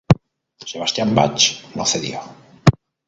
[0.71, 1.41] Sebastian Bach
[1.75, 2.23] no cedió.